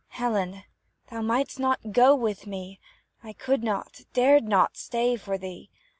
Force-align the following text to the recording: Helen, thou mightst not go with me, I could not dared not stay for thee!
Helen, 0.07 0.63
thou 1.11 1.21
mightst 1.21 1.59
not 1.59 1.91
go 1.91 2.15
with 2.15 2.47
me, 2.47 2.79
I 3.21 3.33
could 3.33 3.63
not 3.63 4.01
dared 4.13 4.45
not 4.45 4.75
stay 4.75 5.15
for 5.15 5.37
thee! 5.37 5.69